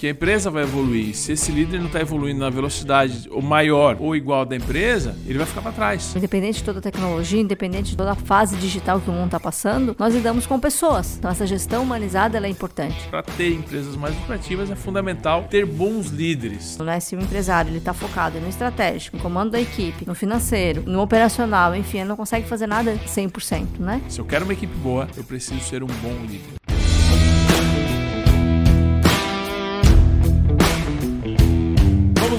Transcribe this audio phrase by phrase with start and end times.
[0.00, 1.14] porque a empresa vai evoluir.
[1.14, 5.36] Se esse líder não está evoluindo na velocidade ou maior ou igual da empresa, ele
[5.36, 6.16] vai ficar para trás.
[6.16, 9.38] Independente de toda a tecnologia, independente de toda a fase digital que o mundo está
[9.38, 11.18] passando, nós lidamos com pessoas.
[11.18, 12.96] Então essa gestão humanizada é importante.
[13.10, 16.78] Para ter empresas mais lucrativas é fundamental ter bons líderes.
[16.78, 20.14] Não é se o empresário ele está focado no estratégico, no comando da equipe, no
[20.14, 24.00] financeiro, no operacional, enfim, ele não consegue fazer nada 100%, né?
[24.08, 26.59] Se eu quero uma equipe boa, eu preciso ser um bom líder.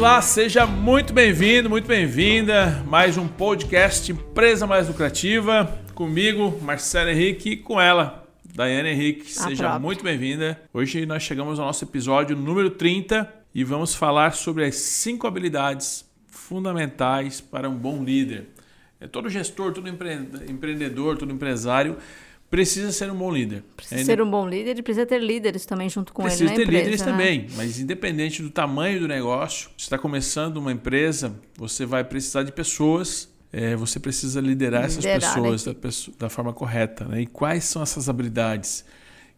[0.02, 2.84] Vamos lá, seja muito bem-vindo, muito bem-vinda.
[2.88, 5.80] Mais um podcast Empresa Mais Lucrativa.
[5.94, 9.32] Comigo, Marcelo Henrique, e com ela, Daiane Henrique.
[9.32, 10.60] Seja muito bem-vinda.
[10.74, 16.04] Hoje nós chegamos ao nosso episódio número 30 e vamos falar sobre as cinco habilidades
[16.26, 18.48] fundamentais para um bom líder.
[19.00, 21.96] É, todo gestor, todo empreendedor, todo empresário
[22.52, 23.64] precisa ser um bom líder.
[23.78, 26.66] Precisa é, ser um bom líder e precisa ter líderes também junto com precisa ele
[26.66, 27.12] Precisa ter empresa, líderes né?
[27.12, 32.44] também, mas independente do tamanho do negócio, se está começando uma empresa, você vai precisar
[32.44, 37.06] de pessoas, é, você precisa liderar, liderar essas pessoas da, da, forma correta.
[37.06, 37.22] Né?
[37.22, 38.84] E quais são essas habilidades?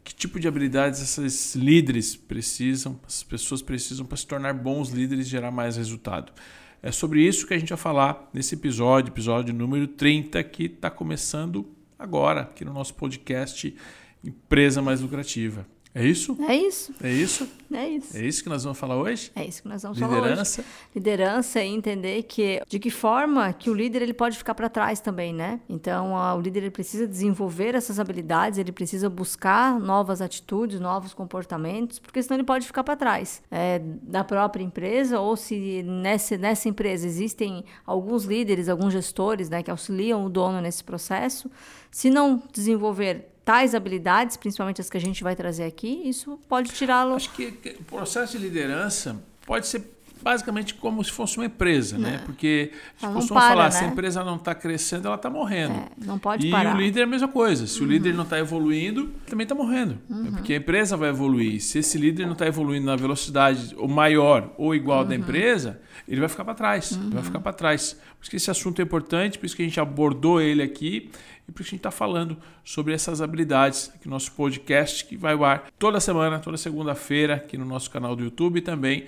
[0.04, 5.28] Que tipo de habilidades esses líderes precisam, as pessoas precisam para se tornar bons líderes
[5.28, 6.34] e gerar mais resultado?
[6.82, 10.90] É sobre isso que a gente vai falar nesse episódio, episódio número 30, que está
[10.90, 11.66] começando
[12.04, 13.76] agora, aqui no nosso podcast
[14.24, 15.66] Empresa Mais Lucrativa.
[15.96, 16.36] É isso?
[16.48, 16.94] É isso.
[17.04, 17.48] É isso?
[17.72, 18.18] É isso.
[18.18, 19.32] É isso que nós vamos falar hoje?
[19.36, 20.64] É isso que nós vamos Liderança.
[20.64, 20.90] falar hoje.
[20.96, 25.00] Liderança e entender que de que forma que o líder ele pode ficar para trás
[25.00, 25.60] também, né?
[25.70, 31.14] Então, a, o líder ele precisa desenvolver essas habilidades, ele precisa buscar novas atitudes, novos
[31.14, 36.38] comportamentos, porque senão ele pode ficar para trás é, da própria empresa ou se nessa,
[36.38, 41.52] nessa empresa existem alguns líderes, alguns gestores, né, que auxiliam o dono nesse processo,
[41.92, 46.72] se não desenvolver tais habilidades, principalmente as que a gente vai trazer aqui, isso pode
[46.72, 47.16] tirá-lo.
[47.16, 47.48] Acho que
[47.80, 49.84] o processo de liderança pode ser
[50.24, 52.16] basicamente como se fosse uma empresa, né?
[52.16, 52.26] É.
[52.26, 52.72] Porque
[53.02, 53.72] a gente costuma para, falar, né?
[53.72, 55.74] se a empresa não está crescendo, ela está morrendo.
[55.74, 56.72] É, não pode e parar.
[56.72, 57.68] E o líder é a mesma coisa.
[57.68, 57.88] Se uhum.
[57.88, 60.00] o líder não está evoluindo, também está morrendo.
[60.10, 60.32] Uhum.
[60.32, 61.62] Porque a empresa vai evoluir.
[61.62, 65.10] Se esse líder não está evoluindo na velocidade ou maior ou igual uhum.
[65.10, 66.98] da empresa, ele vai ficar para trás.
[67.12, 67.94] Vai ficar para trás.
[67.94, 71.12] Por isso que esse assunto é importante, por isso que a gente abordou ele aqui
[71.48, 75.06] e por isso que a gente está falando sobre essas habilidades aqui no nosso podcast
[75.06, 78.62] que vai ao ar toda semana, toda segunda-feira aqui no nosso canal do YouTube e
[78.62, 79.06] também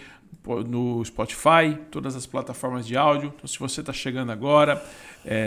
[0.68, 3.34] no Spotify, todas as plataformas de áudio.
[3.36, 4.84] Então, se você está chegando agora,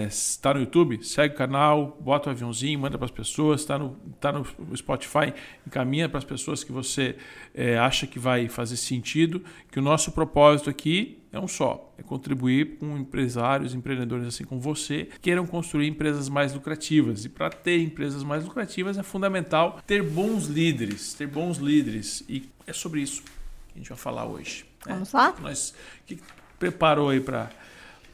[0.09, 3.61] está é, no YouTube, segue o canal, bota o aviãozinho, manda para as pessoas.
[3.61, 4.45] Está no, tá no
[4.77, 5.33] Spotify,
[5.67, 7.17] encaminha para as pessoas que você
[7.55, 9.43] é, acha que vai fazer sentido.
[9.71, 14.61] Que o nosso propósito aqui é um só: é contribuir com empresários, empreendedores assim como
[14.61, 17.25] você, que queiram construir empresas mais lucrativas.
[17.25, 22.25] E para ter empresas mais lucrativas é fundamental ter bons líderes, ter bons líderes.
[22.29, 23.31] E é sobre isso que
[23.75, 24.65] a gente vai falar hoje.
[24.87, 24.95] Né?
[24.95, 25.35] Vamos lá?
[25.41, 25.75] Nós,
[26.07, 26.19] que
[26.59, 27.51] preparou aí para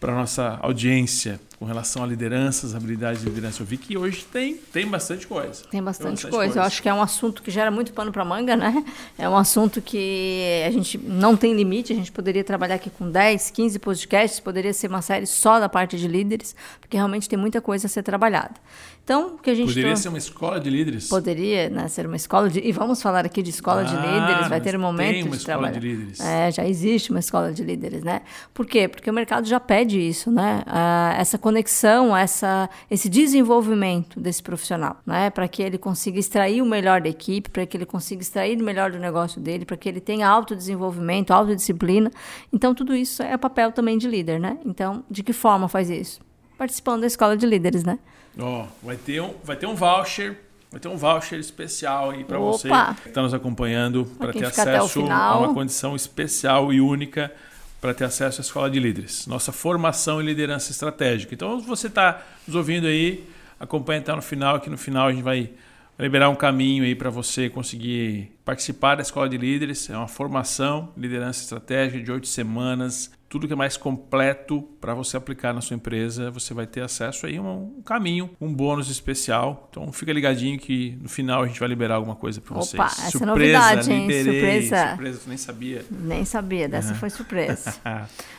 [0.04, 3.62] para nossa audiência com relação a lideranças, habilidades de liderança.
[3.62, 5.64] Eu vi que hoje tem, tem bastante coisa.
[5.70, 6.36] Tem bastante, tem bastante coisa.
[6.36, 6.58] coisa.
[6.58, 8.84] Eu acho que é um assunto que gera muito pano para manga, né?
[9.16, 11.91] É um assunto que a gente não tem limite.
[11.94, 15.70] A gente poderia trabalhar aqui com 10, 15 podcasts, poderia ser uma série só da
[15.70, 18.56] parte de líderes, porque realmente tem muita coisa a ser trabalhada.
[19.04, 21.09] Então, que a gente poderia ser uma escola de líderes.
[21.09, 24.48] Poderia, né, ser uma escola de e vamos falar aqui de escola ah, de líderes.
[24.48, 26.20] Vai ter um momento tem uma de escola de líderes.
[26.20, 28.22] É, já existe uma escola de líderes, né?
[28.54, 28.88] Por quê?
[28.88, 30.62] Porque o mercado já pede isso, né?
[30.66, 35.28] Ah, essa conexão, essa esse desenvolvimento desse profissional, né?
[35.28, 38.64] Para que ele consiga extrair o melhor da equipe, para que ele consiga extrair o
[38.64, 42.10] melhor do negócio dele, para que ele tenha autodesenvolvimento, autodisciplina.
[42.50, 44.56] Então, tudo isso é papel também de líder, né?
[44.64, 46.22] Então, de que forma faz isso?
[46.56, 47.98] Participando da escola de líderes, né?
[48.39, 50.37] Ó, oh, vai ter um, vai ter um voucher,
[50.71, 52.69] vai ter um voucher especial aí para você
[53.03, 57.33] que está nos acompanhando para ter acesso a uma condição especial e única
[57.81, 61.34] para ter acesso à escola de líderes, nossa formação em liderança estratégica.
[61.34, 63.28] Então, se você está nos ouvindo aí,
[63.61, 65.50] acompanha até no final, que no final a gente vai
[65.99, 69.89] liberar um caminho aí para você conseguir participar da escola de líderes.
[69.89, 75.16] É uma formação, liderança estratégica de oito semanas tudo que é mais completo para você
[75.16, 79.66] aplicar na sua empresa, você vai ter acesso aí a um, caminho, um bônus especial.
[79.72, 82.75] Então fica ligadinho que no final a gente vai liberar alguma coisa para vocês.
[82.75, 84.06] Opa, essa surpresa, novidade, hein?
[84.06, 84.88] Liberei, surpresa.
[84.90, 85.84] Surpresa, nem sabia.
[85.90, 86.94] Nem sabia, dessa uhum.
[86.94, 87.75] foi surpresa.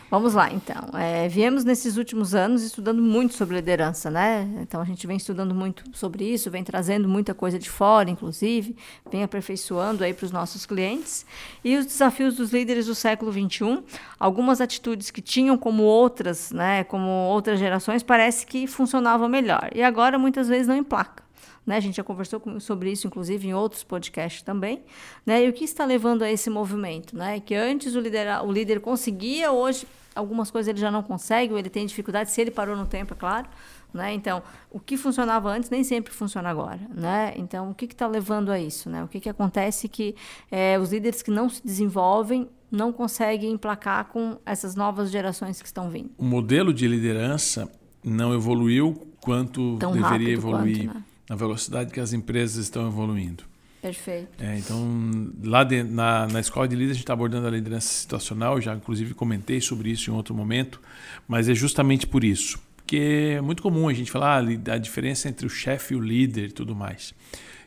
[0.09, 0.97] Vamos lá, então.
[0.97, 4.47] É, viemos nesses últimos anos estudando muito sobre liderança, né?
[4.61, 8.75] Então a gente vem estudando muito sobre isso, vem trazendo muita coisa de fora, inclusive,
[9.11, 11.25] vem aperfeiçoando aí para os nossos clientes.
[11.63, 13.83] E os desafios dos líderes do século XXI,
[14.19, 19.69] algumas atitudes que tinham como outras, né, como outras gerações, parece que funcionavam melhor.
[19.73, 21.23] E agora muitas vezes não emplaca.
[21.65, 21.77] né?
[21.77, 24.83] A gente já conversou sobre isso, inclusive, em outros podcasts também,
[25.25, 25.43] né?
[25.43, 27.39] E o que está levando a esse movimento, né?
[27.39, 31.59] Que antes o líder, o líder conseguia, hoje algumas coisas ele já não consegue, ou
[31.59, 33.47] ele tem dificuldade, se ele parou no tempo, é claro.
[33.93, 34.13] Né?
[34.13, 36.81] Então, o que funcionava antes nem sempre funciona agora.
[36.93, 37.33] Né?
[37.37, 38.89] Então, o que está levando a isso?
[38.89, 39.01] Né?
[39.01, 40.15] O que, que acontece que
[40.51, 45.67] é, os líderes que não se desenvolvem não conseguem emplacar com essas novas gerações que
[45.67, 46.11] estão vindo?
[46.17, 47.69] O modelo de liderança
[48.03, 51.03] não evoluiu quanto Tão deveria evoluir quanto, né?
[51.29, 53.43] na velocidade que as empresas estão evoluindo.
[53.81, 54.43] Perfeito.
[54.43, 57.87] É, então, lá de, na, na escola de líderes, a gente está abordando a liderança
[57.87, 60.81] situacional, já inclusive comentei sobre isso em outro momento,
[61.27, 62.59] mas é justamente por isso.
[62.77, 65.99] Porque é muito comum a gente falar ah, a diferença entre o chefe e o
[65.99, 67.13] líder e tudo mais.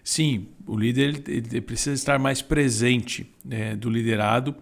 [0.08, 4.56] Sim, o líder ele, precisa estar mais presente né, do liderado,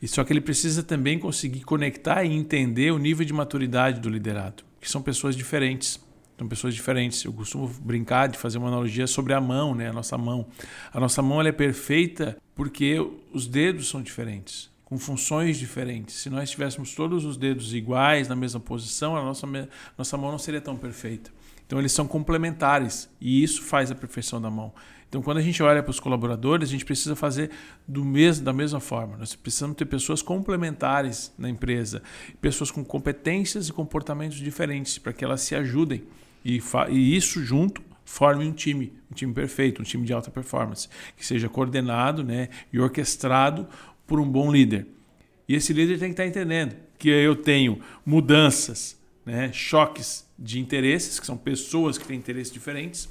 [0.00, 4.08] e só que ele precisa também conseguir conectar e entender o nível de maturidade do
[4.08, 6.00] liderado, que são pessoas diferentes.
[6.38, 7.22] São pessoas diferentes.
[7.22, 9.90] Eu costumo brincar de fazer uma analogia sobre a mão, né?
[9.90, 10.46] A nossa mão.
[10.90, 12.96] A nossa mão ela é perfeita porque
[13.30, 16.14] os dedos são diferentes, com funções diferentes.
[16.14, 19.46] Se nós tivéssemos todos os dedos iguais, na mesma posição, a nossa,
[19.98, 21.30] nossa mão não seria tão perfeita.
[21.68, 24.72] Então, eles são complementares e isso faz a perfeição da mão.
[25.06, 27.50] Então, quando a gente olha para os colaboradores, a gente precisa fazer
[27.86, 29.18] do mesmo, da mesma forma.
[29.18, 32.02] Nós precisamos ter pessoas complementares na empresa,
[32.40, 36.04] pessoas com competências e comportamentos diferentes para que elas se ajudem.
[36.42, 40.88] E, e isso junto forme um time, um time perfeito, um time de alta performance,
[41.14, 43.68] que seja coordenado né, e orquestrado
[44.06, 44.86] por um bom líder.
[45.46, 51.18] E esse líder tem que estar entendendo que eu tenho mudanças, né, choques de interesses,
[51.18, 53.08] que são pessoas que têm interesses diferentes,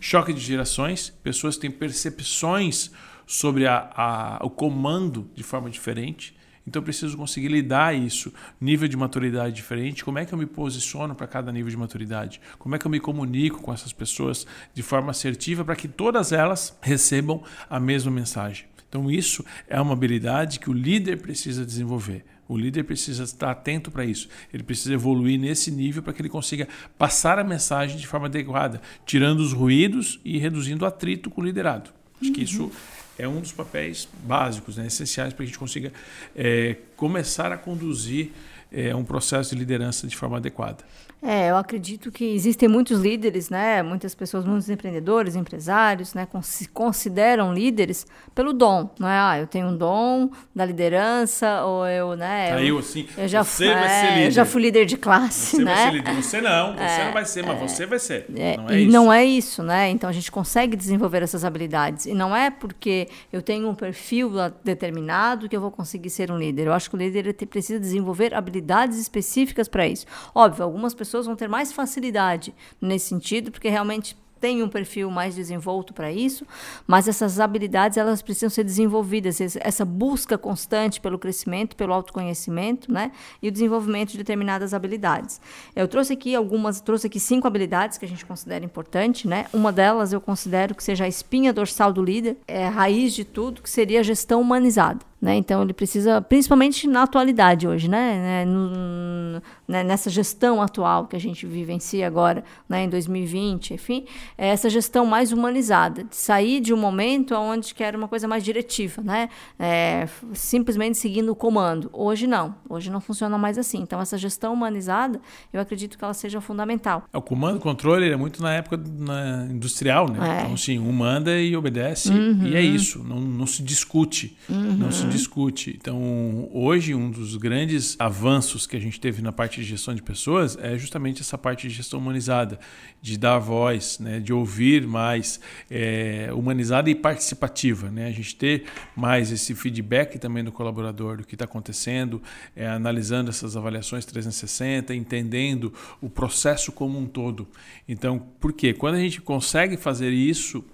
[0.00, 2.90] choque de gerações, pessoas que têm percepções
[3.26, 6.36] sobre a, a, o comando de forma diferente.
[6.66, 10.46] Então eu preciso conseguir lidar isso, nível de maturidade diferente, como é que eu me
[10.46, 14.46] posiciono para cada nível de maturidade, como é que eu me comunico com essas pessoas
[14.74, 18.66] de forma assertiva para que todas elas recebam a mesma mensagem.
[18.88, 22.24] Então isso é uma habilidade que o líder precisa desenvolver.
[22.48, 24.28] O líder precisa estar atento para isso.
[24.52, 28.80] Ele precisa evoluir nesse nível para que ele consiga passar a mensagem de forma adequada,
[29.04, 31.90] tirando os ruídos e reduzindo o atrito com o liderado.
[32.20, 32.32] Acho uhum.
[32.32, 32.70] que isso
[33.18, 35.92] é um dos papéis básicos, né, essenciais para que a gente consiga
[36.34, 38.30] é, começar a conduzir
[38.70, 40.84] é, um processo de liderança de forma adequada.
[41.22, 43.82] É, eu acredito que existem muitos líderes, né?
[43.82, 46.28] Muitas pessoas, muitos empreendedores, empresários, né?
[46.42, 49.18] Se consideram líderes pelo dom, não é?
[49.18, 52.50] Ah, eu tenho um dom da liderança ou eu, né?
[52.50, 53.08] Caiu assim.
[53.16, 54.26] Eu já você vai ser líder.
[54.26, 55.74] Eu já fui líder de classe, você né?
[55.74, 56.14] Vai ser líder.
[56.14, 58.26] Você não, você é, não vai ser, mas é, você vai ser.
[58.36, 58.92] É, não é e isso.
[58.92, 59.90] não é isso, né?
[59.90, 64.32] Então a gente consegue desenvolver essas habilidades e não é porque eu tenho um perfil
[64.62, 66.66] determinado que eu vou conseguir ser um líder.
[66.66, 70.04] Eu acho que o líder precisa desenvolver habilidades específicas para isso.
[70.34, 75.10] Óbvio, algumas pessoas pessoas vão ter mais facilidade nesse sentido, porque realmente tem um perfil
[75.10, 76.46] mais desenvolto para isso,
[76.86, 83.12] mas essas habilidades elas precisam ser desenvolvidas, essa busca constante pelo crescimento, pelo autoconhecimento, né,
[83.42, 85.40] e o desenvolvimento de determinadas habilidades.
[85.74, 89.46] Eu trouxe aqui algumas, trouxe aqui cinco habilidades que a gente considera importante, né?
[89.52, 93.24] Uma delas eu considero que seja a espinha dorsal do líder, é a raiz de
[93.24, 95.00] tudo, que seria a gestão humanizada.
[95.20, 95.36] Né?
[95.36, 98.18] Então ele precisa, principalmente na atualidade hoje, né?
[98.18, 99.82] né no, né?
[99.82, 102.84] nessa gestão atual que a gente vivencia agora, né?
[102.84, 104.04] em 2020, enfim,
[104.36, 108.28] é essa gestão mais humanizada, de sair de um momento onde que era uma coisa
[108.28, 109.30] mais diretiva, né?
[109.58, 111.88] É, simplesmente seguindo o comando.
[111.94, 113.78] Hoje não, hoje não funciona mais assim.
[113.78, 115.18] Então essa gestão humanizada,
[115.50, 117.04] eu acredito que ela seja fundamental.
[117.10, 120.40] É, o comando, controle é muito na época na industrial, né?
[120.40, 120.42] É.
[120.42, 122.46] Então sim, um manda e obedece uhum.
[122.46, 124.76] e é isso, não, não se discute, uhum.
[124.76, 125.76] não se discute.
[125.80, 130.02] Então, hoje, um dos grandes avanços que a gente teve na parte de gestão de
[130.02, 132.58] pessoas é justamente essa parte de gestão humanizada,
[133.00, 137.90] de dar voz, né, de ouvir mais, é, humanizada e participativa.
[137.90, 138.06] Né?
[138.06, 142.22] A gente ter mais esse feedback também do colaborador, do que está acontecendo,
[142.54, 147.48] é, analisando essas avaliações 360, entendendo o processo como um todo.
[147.88, 148.72] Então, por quê?
[148.72, 150.64] Quando a gente consegue fazer isso,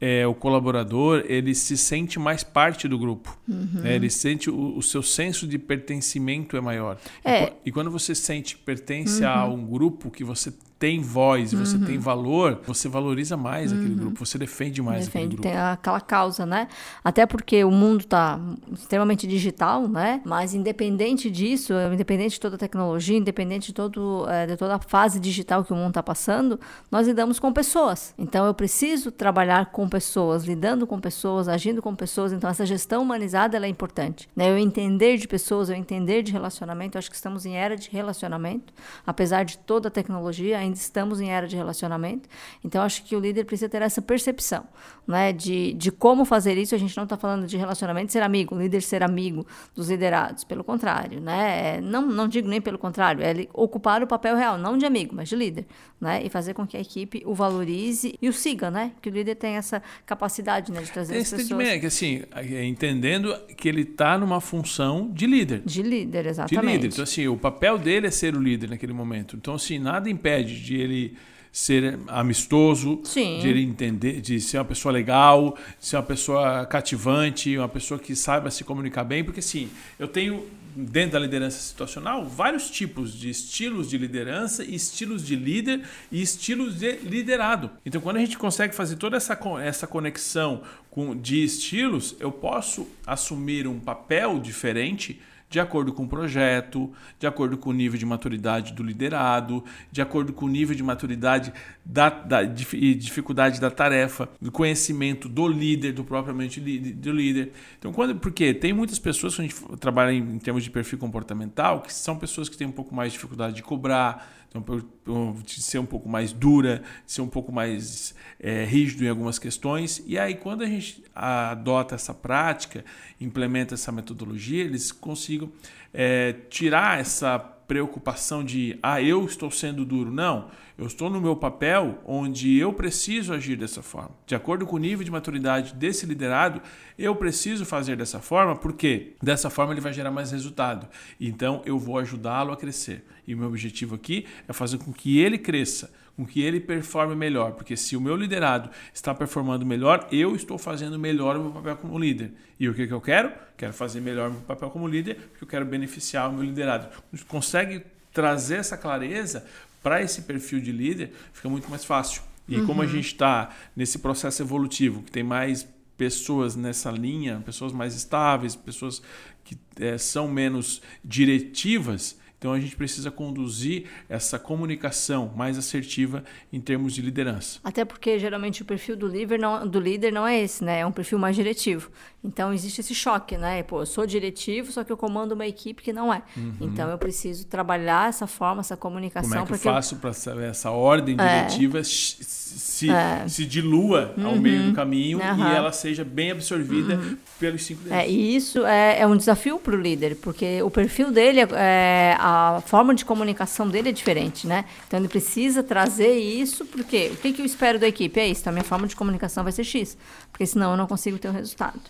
[0.00, 3.38] é, o colaborador ele se sente mais parte do grupo.
[3.46, 3.82] Uhum.
[3.84, 6.98] É, ele sente o, o, seu senso de pertencimento é maior.
[7.24, 7.44] É.
[7.44, 9.28] E, e, quando você sente que pertence uhum.
[9.28, 11.62] a um grupo que você tem voz, uhum.
[11.62, 13.78] você tem valor, você valoriza mais uhum.
[13.78, 15.42] aquele grupo, você defende mais defende, aquele grupo.
[15.42, 16.68] Tem aquela causa, né?
[17.04, 18.40] Até porque o mundo está
[18.72, 20.22] extremamente digital, né?
[20.24, 24.78] Mas independente disso, independente de toda a tecnologia, independente de, todo, é, de toda a
[24.78, 26.58] fase digital que o mundo está passando,
[26.90, 28.14] nós lidamos com pessoas.
[28.16, 32.32] Então eu preciso trabalhar com pessoas, lidando com pessoas, agindo com pessoas.
[32.32, 34.30] Então essa gestão humanizada é importante.
[34.34, 34.48] Né?
[34.50, 36.96] Eu entender de pessoas, eu entender de relacionamento.
[36.96, 38.72] Eu acho que estamos em era de relacionamento,
[39.06, 42.28] apesar de toda a tecnologia ainda estamos em era de relacionamento.
[42.64, 44.64] Então, acho que o líder precisa ter essa percepção,
[45.06, 45.32] né?
[45.32, 46.74] De, de como fazer isso.
[46.74, 50.44] A gente não está falando de relacionamento ser amigo, líder ser amigo dos liderados.
[50.44, 51.76] Pelo contrário, né?
[51.76, 55.14] É, não, não digo nem pelo contrário, é ocupar o papel real, não de amigo,
[55.14, 55.66] mas de líder,
[56.00, 56.24] né?
[56.24, 58.92] E fazer com que a equipe o valorize e o siga, né?
[59.02, 60.80] Que o líder tem essa capacidade, né?
[60.80, 61.80] De trazer Esse as pessoas.
[61.80, 65.62] Que, assim, é, entendendo que ele está numa função de líder.
[65.64, 66.66] De líder, exatamente.
[66.66, 66.86] De líder.
[66.88, 69.36] Então, assim, o papel dele é ser o líder naquele momento.
[69.36, 71.16] Então, assim, nada impede de ele
[71.52, 73.40] ser amistoso, Sim.
[73.40, 77.98] de ele entender, de ser uma pessoa legal, de ser uma pessoa cativante, uma pessoa
[77.98, 83.12] que saiba se comunicar bem, porque assim, eu tenho dentro da liderança situacional vários tipos
[83.12, 87.70] de estilos de liderança, estilos de líder e estilos de liderado.
[87.84, 92.86] Então, quando a gente consegue fazer toda essa, essa conexão com, de estilos, eu posso
[93.06, 98.06] assumir um papel diferente de acordo com o projeto, de acordo com o nível de
[98.06, 101.52] maturidade do liderado, de acordo com o nível de maturidade
[101.84, 107.52] da, da e dificuldade da tarefa, do conhecimento do líder, do propriamente do líder.
[107.80, 110.98] Então, quando, porque tem muitas pessoas que a gente trabalha em, em termos de perfil
[110.98, 115.62] comportamental, que são pessoas que têm um pouco mais de dificuldade de cobrar, então, de
[115.62, 120.02] ser um pouco mais dura, de ser um pouco mais é, rígido em algumas questões.
[120.06, 122.84] E aí, quando a gente adota essa prática,
[123.20, 125.52] implementa essa metodologia, eles consigam
[125.94, 127.38] é, tirar essa
[127.70, 130.10] preocupação de, ah, eu estou sendo duro.
[130.10, 134.10] Não, eu estou no meu papel onde eu preciso agir dessa forma.
[134.26, 136.60] De acordo com o nível de maturidade desse liderado,
[136.98, 140.88] eu preciso fazer dessa forma, porque dessa forma ele vai gerar mais resultado.
[141.20, 143.04] Então, eu vou ajudá-lo a crescer.
[143.24, 147.16] E o meu objetivo aqui é fazer com que ele cresça, com que ele performe
[147.16, 147.52] melhor.
[147.52, 151.76] Porque se o meu liderado está performando melhor, eu estou fazendo melhor o meu papel
[151.78, 152.32] como líder.
[152.58, 153.32] E o que, que eu quero?
[153.56, 156.88] Quero fazer melhor o meu papel como líder, porque eu quero beneficiar o meu liderado.
[157.26, 159.46] Consegue trazer essa clareza
[159.82, 162.20] para esse perfil de líder, fica muito mais fácil.
[162.46, 162.66] E uhum.
[162.66, 167.94] como a gente está nesse processo evolutivo, que tem mais pessoas nessa linha, pessoas mais
[167.94, 169.00] estáveis, pessoas
[169.42, 176.58] que é, são menos diretivas, então a gente precisa conduzir essa comunicação mais assertiva em
[176.58, 177.60] termos de liderança.
[177.62, 180.80] Até porque geralmente o perfil do líder não, do líder não é esse, né?
[180.80, 181.90] É um perfil mais diretivo.
[182.24, 183.62] Então existe esse choque, né?
[183.62, 186.22] Pô, eu sou diretivo, só que eu comando uma equipe que não é.
[186.34, 186.54] Uhum.
[186.62, 189.30] Então eu preciso trabalhar essa forma, essa comunicação.
[189.30, 190.10] Como é que eu faço para
[190.42, 191.44] essa ordem é.
[191.44, 191.82] diretiva é.
[191.84, 193.28] se, é.
[193.28, 194.26] se dilua uhum.
[194.28, 195.46] ao meio do caminho uhum.
[195.46, 197.18] e ela seja bem absorvida uhum.
[197.38, 197.98] pelos cinco dedos?
[197.98, 202.16] É, e isso é, é um desafio para o líder, porque o perfil dele, é,
[202.18, 202.29] a
[202.66, 204.64] forma de comunicação dele é diferente, né?
[204.86, 208.18] Então ele precisa trazer isso, porque o que, que eu espero da equipe?
[208.20, 209.96] É isso, então a minha forma de comunicação vai ser X,
[210.30, 211.80] porque senão eu não consigo ter o resultado.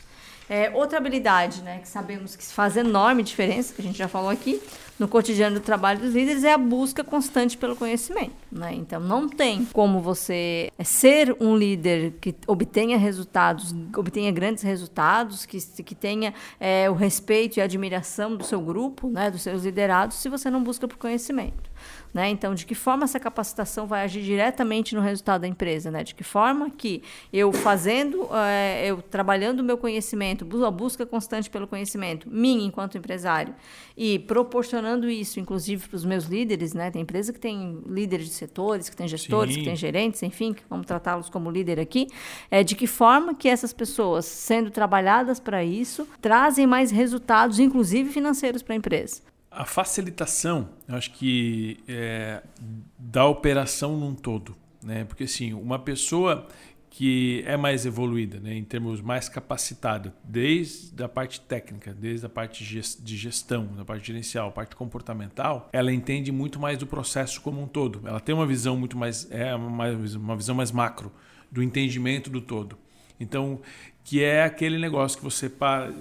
[0.51, 4.29] É, outra habilidade, né, que sabemos que faz enorme diferença, que a gente já falou
[4.29, 4.61] aqui,
[4.99, 8.35] no cotidiano do trabalho dos líderes, é a busca constante pelo conhecimento.
[8.51, 8.75] Né?
[8.75, 15.47] Então, não tem como você é, ser um líder que obtenha resultados, obtenha grandes resultados,
[15.47, 19.63] que, que tenha é, o respeito e a admiração do seu grupo, né, dos seus
[19.63, 21.70] liderados, se você não busca por conhecimento.
[22.13, 22.29] Né?
[22.29, 25.91] Então, de que forma essa capacitação vai agir diretamente no resultado da empresa?
[25.91, 26.03] Né?
[26.03, 31.49] De que forma que eu fazendo, é, eu trabalhando o meu conhecimento, a busca constante
[31.49, 33.55] pelo conhecimento, mim enquanto empresário,
[33.97, 36.91] e proporcionando isso, inclusive, para os meus líderes, né?
[36.91, 39.61] tem empresa que tem líderes de setores, que tem gestores, Sim.
[39.61, 42.09] que tem gerentes, enfim, vamos tratá-los como líder aqui,
[42.51, 48.11] é, de que forma que essas pessoas, sendo trabalhadas para isso, trazem mais resultados, inclusive
[48.11, 52.43] financeiros para a empresa a facilitação, eu acho que é,
[52.99, 55.05] da operação num todo, né?
[55.05, 56.47] Porque assim, uma pessoa
[56.89, 62.29] que é mais evoluída, né, em termos mais capacitada, desde a parte técnica, desde a
[62.29, 67.63] parte de gestão, da parte gerencial, parte comportamental, ela entende muito mais do processo como
[67.63, 68.07] um todo.
[68.07, 71.13] Ela tem uma visão muito mais é uma visão mais macro
[71.51, 72.77] do entendimento do todo.
[73.21, 73.61] Então,
[74.03, 75.53] que é aquele negócio que você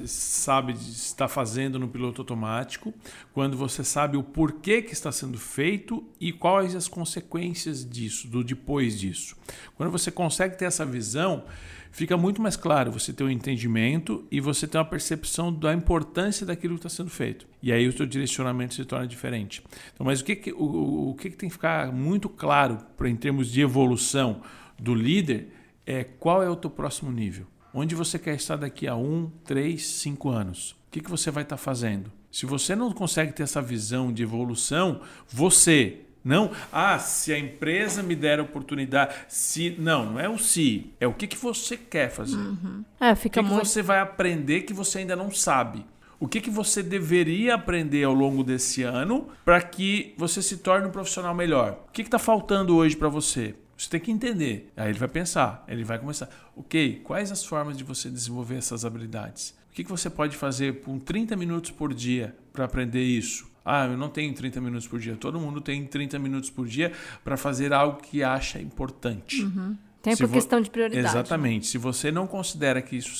[0.08, 2.94] sabe está fazendo no piloto automático,
[3.34, 8.44] quando você sabe o porquê que está sendo feito e quais as consequências disso, do
[8.44, 9.36] depois disso.
[9.76, 11.44] Quando você consegue ter essa visão,
[11.92, 16.46] fica muito mais claro, você tem um entendimento e você tem uma percepção da importância
[16.46, 17.46] daquilo que está sendo feito.
[17.62, 19.62] E aí o seu direcionamento se torna diferente.
[19.94, 23.10] Então, mas o que, que, o, o que, que tem que ficar muito claro para
[23.10, 24.42] em termos de evolução
[24.80, 25.59] do líder
[25.90, 27.48] é qual é o teu próximo nível.
[27.74, 30.72] Onde você quer estar daqui a um, três, cinco anos?
[30.88, 32.12] O que, que você vai estar fazendo?
[32.32, 38.04] Se você não consegue ter essa visão de evolução, você não, ah, se a empresa
[38.04, 41.76] me der a oportunidade, se não, não é o se, é o que, que você
[41.76, 42.38] quer fazer.
[42.38, 42.86] Uhum.
[43.00, 43.64] É, fica o que, muito...
[43.64, 45.84] que você vai aprender que você ainda não sabe.
[46.20, 50.88] O que, que você deveria aprender ao longo desse ano para que você se torne
[50.88, 51.80] um profissional melhor?
[51.88, 53.56] O que está faltando hoje para você?
[53.80, 54.70] Você tem que entender.
[54.76, 56.30] Aí ele vai pensar, ele vai começar.
[56.54, 59.58] Ok, quais as formas de você desenvolver essas habilidades?
[59.72, 63.50] O que, que você pode fazer por 30 minutos por dia para aprender isso?
[63.64, 65.16] Ah, eu não tenho 30 minutos por dia.
[65.16, 66.92] Todo mundo tem 30 minutos por dia
[67.24, 69.44] para fazer algo que acha importante.
[69.44, 69.78] Uhum.
[70.02, 71.04] Tempo por questão de prioridade.
[71.04, 71.10] Né?
[71.10, 71.64] Exatamente.
[71.64, 71.72] Né?
[71.72, 73.16] Se você não considera que isso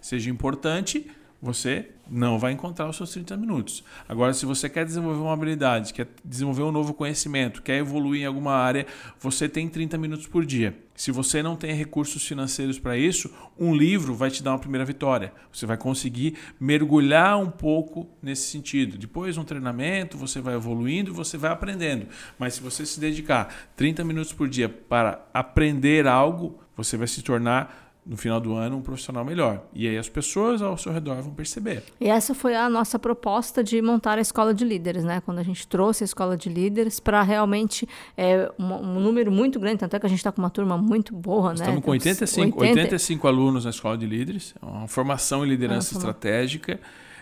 [0.00, 1.10] seja importante,
[1.44, 3.84] você não vai encontrar os seus 30 minutos.
[4.08, 8.24] Agora, se você quer desenvolver uma habilidade, quer desenvolver um novo conhecimento, quer evoluir em
[8.24, 8.86] alguma área,
[9.20, 10.74] você tem 30 minutos por dia.
[10.94, 14.86] Se você não tem recursos financeiros para isso, um livro vai te dar uma primeira
[14.86, 15.34] vitória.
[15.52, 18.96] Você vai conseguir mergulhar um pouco nesse sentido.
[18.96, 22.06] Depois, um treinamento, você vai evoluindo e você vai aprendendo.
[22.38, 27.20] Mas se você se dedicar 30 minutos por dia para aprender algo, você vai se
[27.22, 29.64] tornar no final do ano, um profissional melhor.
[29.72, 31.82] E aí as pessoas ao seu redor vão perceber.
[31.98, 35.22] E essa foi a nossa proposta de montar a escola de líderes, né?
[35.24, 39.58] Quando a gente trouxe a escola de líderes para realmente é, um, um, número muito
[39.58, 41.64] grande, tanto é que a gente está com uma turma muito boa, Estamos né?
[41.64, 42.80] Estamos com 85, 80...
[42.80, 46.78] 85 alunos na escola de líderes, é uma formação em liderança estratégica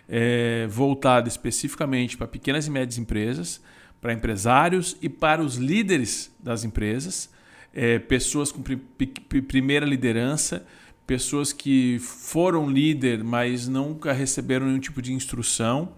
[0.08, 3.62] é, voltada especificamente para pequenas e médias empresas,
[4.00, 7.30] para empresários e para os líderes das empresas
[7.74, 8.62] é, pessoas com
[9.48, 10.66] primeira liderança,
[11.06, 15.92] pessoas que foram líder, mas nunca receberam nenhum tipo de instrução,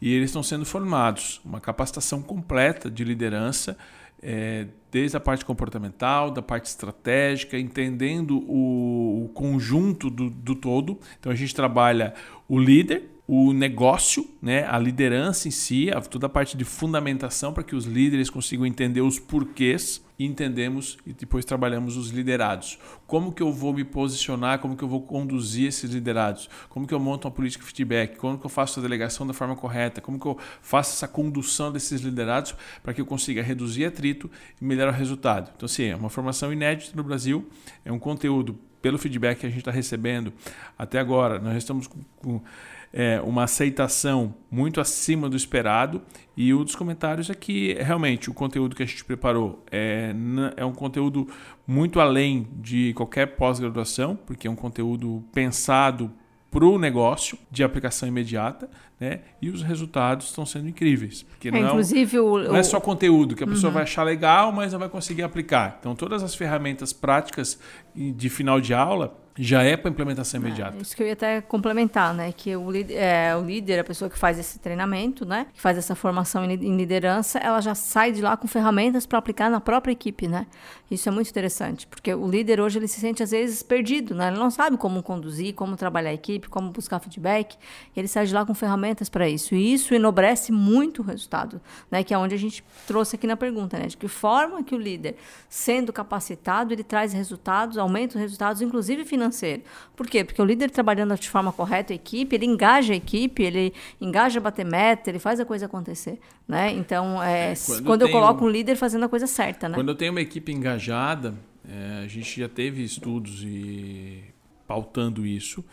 [0.00, 1.40] e eles estão sendo formados.
[1.44, 3.76] Uma capacitação completa de liderança,
[4.22, 10.98] é, desde a parte comportamental, da parte estratégica, entendendo o, o conjunto do, do todo.
[11.18, 12.14] Então a gente trabalha
[12.48, 17.62] o líder, o negócio, né, a liderança em si, toda a parte de fundamentação para
[17.62, 22.76] que os líderes consigam entender os porquês e entendemos e depois trabalhamos os liderados.
[23.06, 26.92] Como que eu vou me posicionar, como que eu vou conduzir esses liderados, como que
[26.92, 30.00] eu monto uma política de feedback, como que eu faço a delegação da forma correta,
[30.00, 34.28] como que eu faço essa condução desses liderados para que eu consiga reduzir atrito
[34.60, 35.52] e melhorar o resultado.
[35.54, 37.48] Então, assim, é uma formação inédita no Brasil,
[37.84, 40.32] é um conteúdo pelo feedback que a gente está recebendo
[40.76, 42.42] até agora, nós estamos com, com
[42.92, 46.02] é, uma aceitação muito acima do esperado.
[46.36, 50.14] E um dos comentários é que realmente o conteúdo que a gente preparou é,
[50.56, 51.28] é um conteúdo
[51.66, 56.10] muito além de qualquer pós-graduação, porque é um conteúdo pensado
[56.50, 59.20] para o negócio de aplicação imediata, né?
[59.40, 61.22] E os resultados estão sendo incríveis.
[61.22, 63.74] Porque é, não, inclusive é, o, não é só conteúdo que a pessoa uhum.
[63.74, 65.76] vai achar legal, mas não vai conseguir aplicar.
[65.78, 67.58] Então, todas as ferramentas práticas
[67.94, 70.76] de final de aula já é para implementação imediata.
[70.76, 72.32] É, isso que eu ia até complementar, né?
[72.32, 75.46] Que o, é, o líder, a pessoa que faz esse treinamento, né?
[75.52, 79.18] Que faz essa formação em, em liderança, ela já sai de lá com ferramentas para
[79.18, 80.46] aplicar na própria equipe, né?
[80.90, 84.28] Isso é muito interessante, porque o líder hoje ele se sente às vezes perdido, né?
[84.28, 87.56] Ele não sabe como conduzir, como trabalhar a equipe, como buscar feedback.
[87.96, 89.54] ele sai de lá com ferramentas para isso.
[89.54, 92.02] E isso enobrece muito o resultado, né?
[92.02, 93.86] Que é onde a gente trouxe aqui na pergunta, né?
[93.86, 95.16] De que forma que o líder,
[95.48, 99.62] sendo capacitado, ele traz resultados, aumenta os resultados, inclusive financeiros financeiro.
[99.96, 100.24] Por quê?
[100.24, 104.38] Porque o líder trabalhando de forma correta a equipe, ele engaja a equipe, ele engaja
[104.38, 106.18] a bater meta, ele faz a coisa acontecer.
[106.46, 106.72] Né?
[106.72, 109.68] Então, é, é quando, quando eu, eu, coloco um líder fazendo a coisa certa.
[109.68, 109.74] Né?
[109.74, 111.34] Quando eu tenho uma equipe engajada,
[111.68, 114.24] é, a gente já teve estudos e
[114.66, 115.64] pautando isso,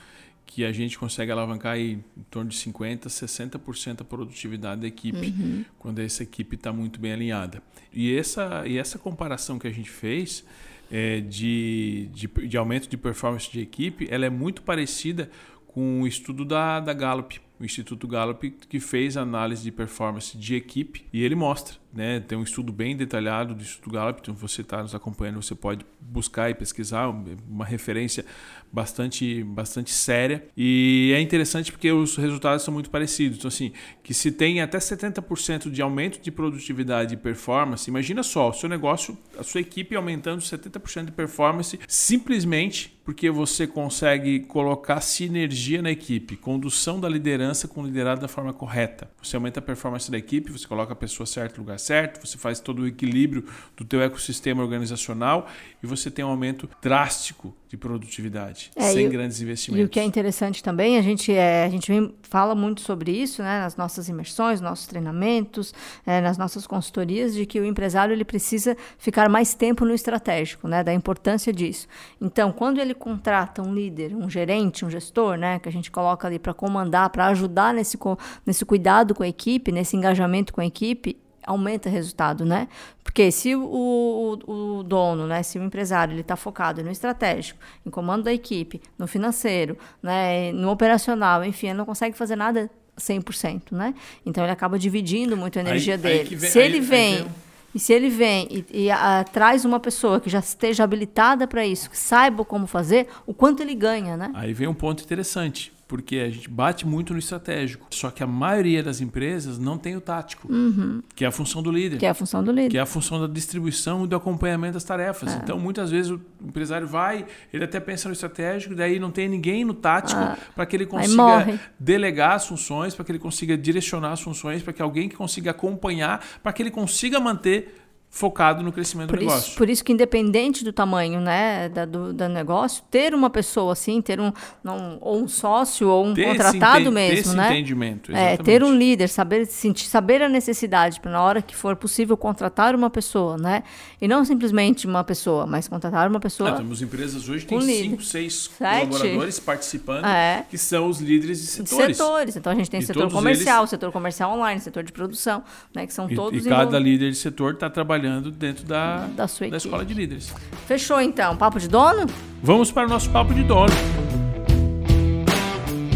[0.45, 5.27] que a gente consegue alavancar aí em torno de 50%, 60% a produtividade da equipe,
[5.27, 5.65] uhum.
[5.77, 7.61] quando essa equipe está muito bem alinhada.
[7.91, 10.45] E essa, e essa comparação que a gente fez
[10.91, 15.29] é, de, de, de, aumento de performance de equipe, ela é muito parecida
[15.67, 20.55] com o estudo da, da Gallup, o Instituto Gallup, que fez análise de performance de
[20.55, 22.19] equipe e ele mostra né?
[22.19, 25.85] Tem um estudo bem detalhado do Instituto Gallup, então você está nos acompanhando, você pode
[25.99, 27.09] buscar e pesquisar,
[27.47, 28.25] uma referência
[28.71, 30.47] bastante, bastante séria.
[30.55, 33.37] E é interessante porque os resultados são muito parecidos.
[33.37, 33.71] Então, assim,
[34.03, 38.69] que se tem até 70% de aumento de produtividade e performance, imagina só, o seu
[38.69, 45.89] negócio, a sua equipe aumentando 70% de performance simplesmente porque você consegue colocar sinergia na
[45.89, 49.09] equipe, condução da liderança com liderado da forma correta.
[49.23, 52.37] Você aumenta a performance da equipe, você coloca a pessoa certa no lugar certo, você
[52.37, 55.47] faz todo o equilíbrio do teu ecossistema organizacional
[55.81, 59.83] e você tem um aumento drástico de produtividade, é, sem grandes investimentos.
[59.83, 61.91] E o que é interessante também, a gente, é, a gente
[62.23, 65.73] fala muito sobre isso né, nas nossas imersões, nossos treinamentos,
[66.05, 70.67] é, nas nossas consultorias, de que o empresário ele precisa ficar mais tempo no estratégico,
[70.67, 71.87] né, da importância disso.
[72.21, 76.27] Então, quando ele contrata um líder, um gerente, um gestor, né, que a gente coloca
[76.27, 77.99] ali para comandar, para ajudar nesse,
[78.45, 82.67] nesse cuidado com a equipe, nesse engajamento com a equipe, aumenta o resultado, né?
[83.03, 87.59] Porque se o, o, o dono, né, se o empresário ele está focado no estratégico,
[87.85, 92.69] em comando da equipe, no financeiro, né, no operacional, enfim, ele não consegue fazer nada
[92.99, 93.95] 100%, né?
[94.25, 96.29] Então ele acaba dividindo muito a energia aí, dele.
[96.29, 97.27] Aí vem, Se ele aí, vem
[97.73, 101.65] e se ele vem e, e a, traz uma pessoa que já esteja habilitada para
[101.65, 104.31] isso, que saiba como fazer, o quanto ele ganha, né?
[104.33, 107.87] Aí vem um ponto interessante porque a gente bate muito no estratégico.
[107.91, 111.01] Só que a maioria das empresas não tem o tático, uhum.
[111.15, 111.97] que é a função do líder.
[111.97, 112.69] Que é a função do líder.
[112.69, 115.33] Que é a função da distribuição e do acompanhamento das tarefas.
[115.33, 115.37] É.
[115.37, 119.63] Então, muitas vezes o empresário vai, ele até pensa no estratégico, daí não tem ninguém
[119.63, 120.37] no tático ah.
[120.53, 124.73] para que ele consiga delegar as funções, para que ele consiga direcionar as funções, para
[124.73, 129.25] que alguém que consiga acompanhar, para que ele consiga manter focado no crescimento por do
[129.25, 129.55] negócio.
[129.55, 134.01] por isso que independente do tamanho, né, da, do, do negócio, ter uma pessoa assim,
[134.01, 134.31] ter um,
[134.63, 137.51] não, ou um sócio ou um ter contratado mesmo, ter esse né?
[137.51, 138.41] entendimento, exatamente.
[138.41, 142.17] É, ter um líder, saber sentir, saber a necessidade para na hora que for possível
[142.17, 143.63] contratar uma pessoa, né?
[144.01, 146.49] E não simplesmente uma pessoa, mas contratar uma pessoa.
[146.49, 148.87] É, temos empresas hoje tem cinco, seis Sete.
[148.87, 150.45] colaboradores participando, é.
[150.49, 151.97] que são os líderes de setores.
[151.97, 152.35] setores.
[152.35, 153.69] Então a gente tem e setor comercial, eles...
[153.69, 155.43] setor comercial online, setor de produção,
[155.75, 156.45] né, que são e, todos.
[156.45, 159.93] E cada líder de setor está trabalhando trabalhando dentro da, da, sua da escola de
[159.93, 160.33] líderes.
[160.67, 161.35] Fechou então.
[161.35, 162.05] Papo de dono?
[162.41, 163.73] Vamos para o nosso papo de dono.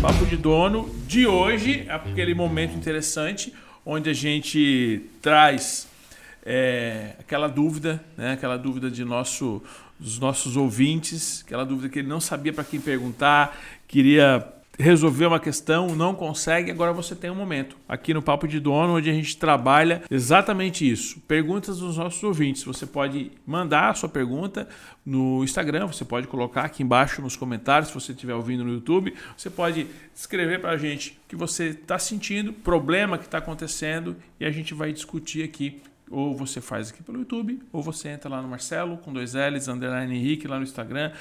[0.02, 3.54] Papo de dono de hoje, é aquele momento interessante
[3.86, 5.88] onde a gente traz
[6.44, 9.62] é, aquela dúvida, né, aquela dúvida de nosso,
[10.00, 13.56] dos nossos ouvintes, aquela dúvida que ele não sabia para quem perguntar,
[13.88, 14.44] queria
[14.82, 18.98] resolver uma questão, não consegue, agora você tem um momento aqui no Papo de Dono,
[18.98, 21.20] onde a gente trabalha exatamente isso.
[21.22, 22.64] Perguntas dos nossos ouvintes.
[22.64, 24.68] Você pode mandar a sua pergunta
[25.06, 29.14] no Instagram, você pode colocar aqui embaixo nos comentários, se você estiver ouvindo no YouTube.
[29.38, 34.16] Você pode escrever para a gente o que você está sentindo, problema que está acontecendo,
[34.40, 38.30] e a gente vai discutir aqui ou você faz aqui pelo YouTube, ou você entra
[38.30, 41.14] lá no Marcelo, com dois L's, underline Henrique, lá no Instagram,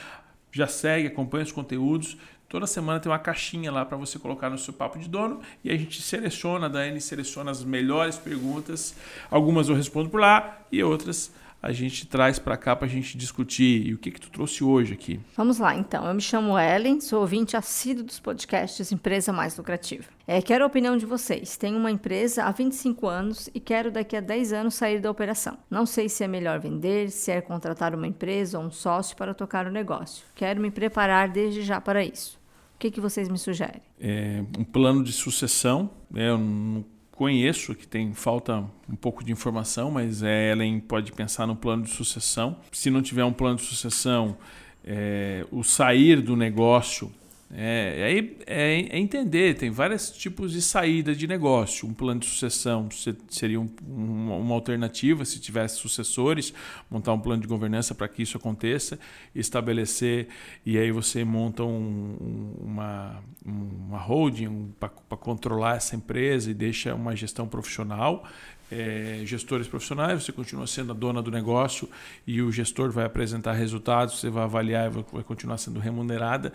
[0.50, 2.16] já segue, acompanha os conteúdos.
[2.50, 5.70] Toda semana tem uma caixinha lá para você colocar no seu papo de dono e
[5.70, 8.96] a gente seleciona, a Dani seleciona as melhores perguntas.
[9.30, 11.32] Algumas eu respondo por lá e outras
[11.62, 13.86] a gente traz para cá para a gente discutir.
[13.86, 15.20] E o que que tu trouxe hoje aqui?
[15.36, 16.04] Vamos lá, então.
[16.04, 20.04] Eu me chamo Ellen, sou ouvinte assíduo dos podcasts Empresa Mais Lucrativa.
[20.26, 21.56] É, quero a opinião de vocês.
[21.56, 25.56] Tenho uma empresa há 25 anos e quero daqui a 10 anos sair da operação.
[25.70, 29.34] Não sei se é melhor vender, se é contratar uma empresa ou um sócio para
[29.34, 30.24] tocar o negócio.
[30.34, 32.39] Quero me preparar desde já para isso.
[32.80, 33.82] O que, que vocês me sugerem?
[34.00, 35.90] É um plano de sucessão.
[36.10, 36.30] Né?
[36.30, 41.46] Eu não conheço, que tem falta um pouco de informação, mas é, Ellen pode pensar
[41.46, 42.56] no plano de sucessão.
[42.72, 44.38] Se não tiver um plano de sucessão,
[44.82, 47.12] é, o sair do negócio
[47.52, 48.14] é,
[48.46, 51.88] é, é, entender, tem vários tipos de saída de negócio.
[51.88, 52.88] Um plano de sucessão
[53.28, 56.54] seria um, um, uma alternativa, se tivesse sucessores,
[56.88, 59.00] montar um plano de governança para que isso aconteça,
[59.34, 60.28] estabelecer,
[60.64, 67.16] e aí você monta um, uma, uma holding para controlar essa empresa e deixa uma
[67.16, 68.24] gestão profissional.
[68.72, 71.88] É, gestores profissionais, você continua sendo a dona do negócio
[72.24, 76.52] e o gestor vai apresentar resultados, você vai avaliar e vai continuar sendo remunerada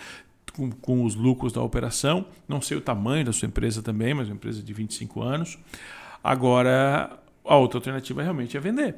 [0.56, 2.26] com, com os lucros da operação.
[2.48, 5.58] Não sei o tamanho da sua empresa também, mas uma empresa de 25 anos.
[6.24, 8.96] Agora, a outra alternativa realmente é vender.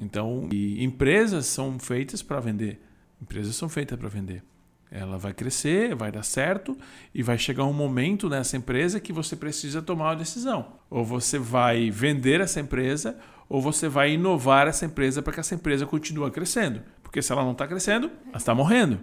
[0.00, 2.80] Então, empresas são feitas para vender.
[3.20, 4.42] Empresas são feitas para vender.
[4.90, 6.76] Ela vai crescer, vai dar certo
[7.14, 10.74] e vai chegar um momento nessa empresa que você precisa tomar uma decisão.
[10.88, 13.18] Ou você vai vender essa empresa
[13.48, 16.80] ou você vai inovar essa empresa para que essa empresa continue crescendo.
[17.02, 19.00] Porque se ela não está crescendo, ela está morrendo.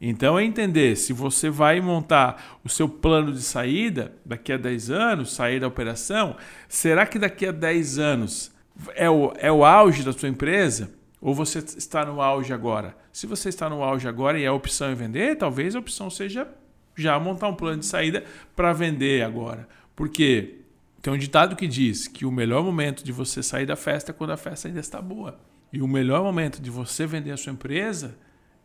[0.00, 4.90] Então é entender se você vai montar o seu plano de saída daqui a 10
[4.90, 6.36] anos, sair da operação,
[6.68, 8.52] será que daqui a 10 anos
[8.94, 10.92] é o, é o auge da sua empresa?
[11.20, 12.94] Ou você está no auge agora?
[13.10, 16.46] Se você está no auge agora e a opção é vender, talvez a opção seja
[16.94, 18.22] já montar um plano de saída
[18.54, 19.66] para vender agora.
[19.94, 20.60] Porque
[21.00, 24.14] tem um ditado que diz que o melhor momento de você sair da festa é
[24.14, 25.38] quando a festa ainda está boa.
[25.72, 28.16] E o melhor momento de você vender a sua empresa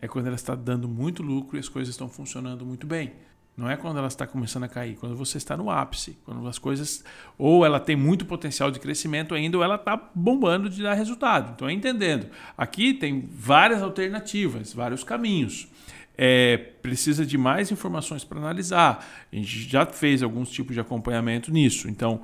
[0.01, 3.13] é quando ela está dando muito lucro e as coisas estão funcionando muito bem.
[3.55, 6.57] Não é quando ela está começando a cair, quando você está no ápice, quando as
[6.57, 7.03] coisas
[7.37, 11.51] ou ela tem muito potencial de crescimento ainda ou ela está bombando de dar resultado.
[11.53, 12.27] Então, é entendendo.
[12.57, 15.67] Aqui tem várias alternativas, vários caminhos.
[16.17, 19.05] É, precisa de mais informações para analisar.
[19.31, 21.89] A gente já fez alguns tipos de acompanhamento nisso.
[21.89, 22.21] Então,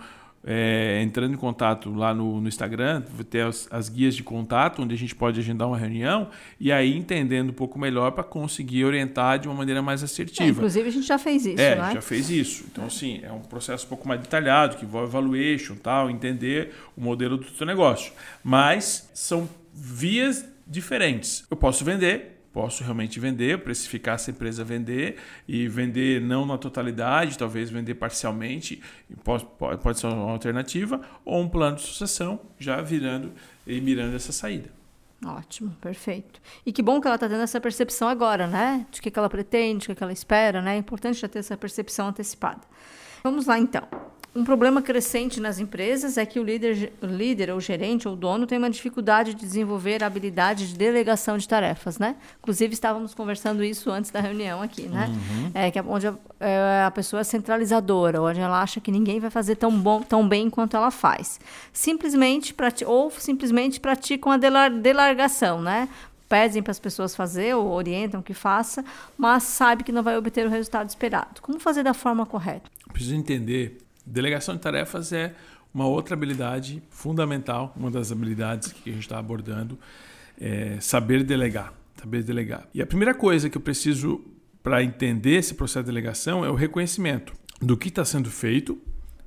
[0.50, 4.96] é, entrando em contato lá no, no Instagram, ter as, as, guias de contato, onde
[4.96, 9.40] a gente pode agendar uma reunião e aí entendendo um pouco melhor para conseguir orientar
[9.40, 10.48] de uma maneira mais assertiva.
[10.48, 11.92] É, inclusive, a gente já fez isso, é, né?
[11.96, 12.64] já fez isso.
[12.72, 17.02] Então, assim, é um processo um pouco mais detalhado, que envolve valuation, tal, entender o
[17.02, 18.14] modelo do seu negócio.
[18.42, 21.46] Mas são vias diferentes.
[21.52, 25.18] Eu posso vender, posso realmente vender, precificar essa empresa vender
[25.48, 28.82] e vender não na totalidade, talvez vender parcialmente,
[29.24, 29.46] pode,
[29.80, 33.32] pode ser uma alternativa, ou um plano de sucessão já virando
[33.68, 34.72] e mirando essa saída.
[35.24, 36.42] Ótimo, perfeito.
[36.66, 38.88] E que bom que ela está tendo essa percepção agora, né?
[38.90, 40.78] De que, que ela pretende, de que, que ela espera, né?
[40.78, 42.62] É importante já ter essa percepção antecipada.
[43.24, 43.88] Vamos lá, então.
[44.38, 48.46] Um problema crescente nas empresas é que o líder, o líder, ou gerente, ou dono,
[48.46, 52.16] tem uma dificuldade de desenvolver a habilidade de delegação de tarefas, né?
[52.38, 55.08] Inclusive, estávamos conversando isso antes da reunião aqui, né?
[55.10, 55.52] Uhum.
[55.56, 59.20] É, que é onde a, é, a, pessoa é centralizadora, onde ela acha que ninguém
[59.20, 61.40] vai fazer tão, bom, tão bem quanto ela faz.
[61.74, 65.90] Simplesmente, ou simplesmente praticam a delar, delargação, né?
[66.30, 68.86] pedem para as pessoas fazer ou orientam que faça,
[69.18, 71.42] mas sabe que não vai obter o resultado esperado.
[71.42, 72.70] Como fazer da forma correta?
[72.94, 75.36] Preciso entender Delegação de tarefas é
[75.74, 79.78] uma outra habilidade fundamental, uma das habilidades que a gente está abordando,
[80.40, 81.74] é saber delegar.
[82.00, 82.68] Saber delegar.
[82.74, 84.24] E a primeira coisa que eu preciso
[84.64, 88.80] para entender esse processo de delegação é o reconhecimento do que está sendo feito,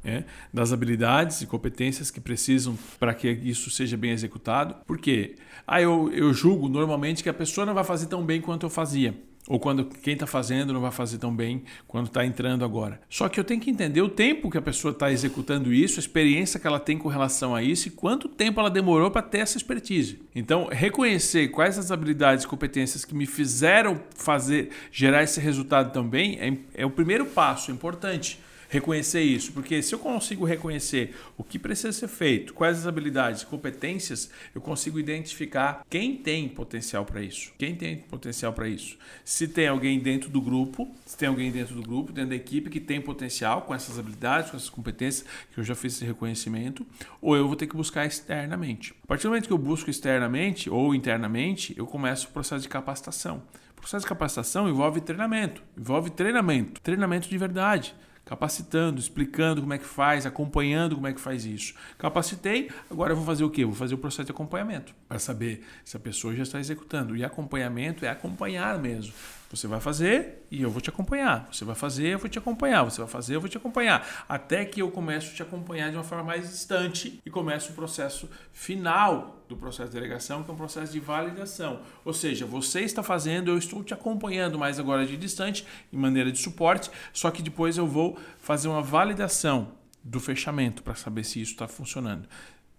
[0.02, 4.76] é, das habilidades e competências que precisam para que isso seja bem executado.
[4.86, 8.64] Porque ah, eu, eu julgo normalmente que a pessoa não vai fazer tão bem quanto
[8.64, 9.14] eu fazia
[9.50, 13.00] ou quando quem está fazendo não vai fazer tão bem quando está entrando agora.
[13.10, 16.02] Só que eu tenho que entender o tempo que a pessoa está executando isso, a
[16.02, 19.38] experiência que ela tem com relação a isso e quanto tempo ela demorou para ter
[19.38, 20.20] essa expertise.
[20.36, 26.38] Então, reconhecer quais as habilidades e competências que me fizeram fazer gerar esse resultado também
[26.38, 28.38] é, é o primeiro passo, é importante
[28.70, 33.42] reconhecer isso, porque se eu consigo reconhecer o que precisa ser feito, quais as habilidades,
[33.42, 37.52] competências, eu consigo identificar quem tem potencial para isso.
[37.59, 38.96] Quem tem potencial para isso?
[39.24, 42.70] Se tem alguém dentro do grupo, se tem alguém dentro do grupo, dentro da equipe
[42.70, 46.87] que tem potencial com essas habilidades, com essas competências que eu já fiz esse reconhecimento,
[47.20, 48.94] ou eu vou ter que buscar externamente.
[49.02, 52.68] A partir do momento que eu busco externamente ou internamente, eu começo o processo de
[52.68, 53.42] capacitação.
[53.72, 57.96] O processo de capacitação envolve treinamento, envolve treinamento, treinamento de verdade
[58.30, 61.74] capacitando, explicando como é que faz, acompanhando como é que faz isso.
[61.98, 63.64] Capacitei, agora vou fazer o quê?
[63.64, 67.16] Vou fazer o processo de acompanhamento para saber se a pessoa já está executando.
[67.16, 69.12] E acompanhamento é acompanhar mesmo.
[69.50, 71.48] Você vai fazer e eu vou te acompanhar.
[71.50, 72.84] Você vai fazer, eu vou te acompanhar.
[72.84, 74.06] Você vai fazer, eu vou te acompanhar.
[74.28, 77.74] Até que eu começo a te acompanhar de uma forma mais distante e começo o
[77.74, 81.80] processo final do processo de delegação, que é um processo de validação.
[82.04, 86.30] Ou seja, você está fazendo, eu estou te acompanhando mais agora de distante, em maneira
[86.30, 89.72] de suporte, só que depois eu vou fazer uma validação
[90.04, 92.28] do fechamento para saber se isso está funcionando.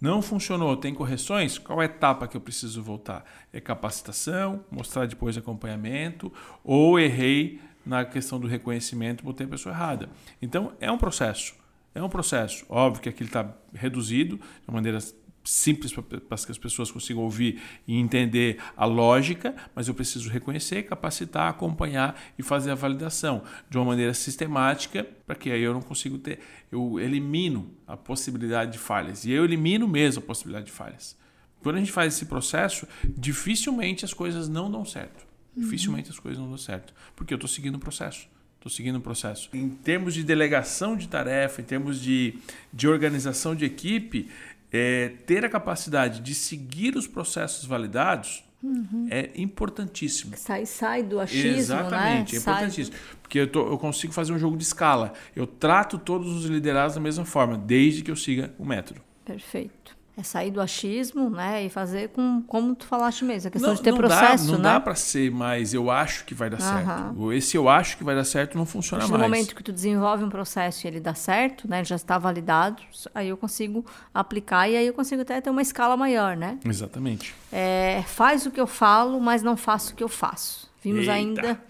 [0.02, 1.60] Não funcionou, tem correções?
[1.60, 3.24] Qual é a etapa que eu preciso voltar?
[3.54, 6.34] É capacitação, mostrar depois acompanhamento,
[6.64, 10.10] ou errei na questão do reconhecimento, botei a pessoa errada.
[10.42, 11.54] Então, é um processo.
[11.94, 12.66] É um processo.
[12.68, 14.98] Óbvio que aquilo está reduzido de maneira
[15.44, 20.84] simples para que as pessoas consigam ouvir e entender a lógica, mas eu preciso reconhecer,
[20.84, 25.82] capacitar, acompanhar e fazer a validação de uma maneira sistemática, para que aí eu não
[25.82, 26.40] consigo ter,
[26.72, 29.26] eu elimino a possibilidade de falhas.
[29.26, 31.18] E eu elimino mesmo a possibilidade de falhas.
[31.62, 35.26] Quando a gente faz esse processo, dificilmente as coisas não dão certo.
[35.56, 35.64] Uhum.
[35.64, 38.28] Dificilmente as coisas não dão certo, porque eu estou seguindo o processo.
[38.62, 39.50] Estou seguindo o processo.
[39.54, 42.36] Em termos de delegação de tarefa, em termos de,
[42.72, 44.30] de organização de equipe,
[44.72, 49.08] é, ter a capacidade de seguir os processos validados uhum.
[49.10, 50.36] é importantíssimo.
[50.38, 52.38] Sai, sai do achismo, Exatamente, né?
[52.38, 52.96] é importantíssimo.
[52.96, 53.18] Do...
[53.22, 55.14] Porque eu, tô, eu consigo fazer um jogo de escala.
[55.36, 59.02] Eu trato todos os liderados da mesma forma, desde que eu siga o método.
[59.26, 60.01] Perfeito.
[60.18, 61.64] É sair do achismo, né?
[61.64, 64.52] E fazer com, como tu falaste mesmo, a questão não, de ter não processo, dá,
[64.52, 64.64] não né?
[64.70, 67.32] Não dá para ser mais eu acho que vai dar certo.
[67.32, 69.12] Esse eu acho que vai dar certo não funciona mais.
[69.12, 71.78] No momento que tu desenvolve um processo e ele dá certo, né?
[71.80, 72.82] Ele já está validado,
[73.16, 76.60] aí eu consigo aplicar e aí eu consigo até ter uma escala maior, né?
[76.66, 77.34] Exatamente.
[77.52, 80.70] É, faz o que eu falo, mas não faço o que eu faço.
[80.84, 81.14] Vimos Eita.
[81.14, 81.62] ainda,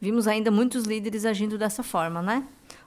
[0.00, 2.44] vimos ainda muitos líderes agindo dessa forma, né?